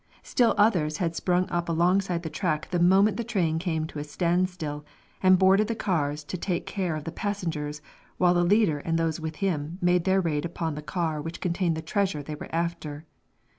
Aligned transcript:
Still 0.23 0.55
others 0.57 0.97
had 0.97 1.15
sprung 1.15 1.47
up 1.51 1.69
alongside 1.69 2.23
the 2.23 2.29
track 2.31 2.71
the 2.71 2.79
moment 2.79 3.17
the 3.17 3.23
train 3.23 3.59
came 3.59 3.85
to 3.85 3.99
a 3.99 4.03
standstill, 4.03 4.83
and 5.21 5.37
boarded 5.37 5.67
the 5.67 5.75
cars 5.75 6.23
to 6.23 6.37
take 6.39 6.65
care 6.65 6.95
of 6.95 7.03
the 7.03 7.11
passengers 7.11 7.83
while 8.17 8.33
the 8.33 8.43
leader 8.43 8.79
and 8.79 8.97
those 8.97 9.19
with 9.19 9.35
him 9.35 9.77
made 9.79 10.05
their 10.05 10.19
raid 10.19 10.43
upon 10.43 10.73
the 10.73 10.81
car 10.81 11.21
which 11.21 11.39
contained 11.39 11.77
the 11.77 11.83
treasure 11.83 12.23
they 12.23 12.33
were 12.33 12.49
after. 12.51 13.05